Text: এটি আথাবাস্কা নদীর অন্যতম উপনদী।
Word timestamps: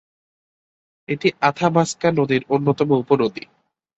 এটি 1.09 1.27
আথাবাস্কা 1.41 2.09
নদীর 2.11 2.41
অন্যতম 2.49 2.89
উপনদী। 2.97 3.43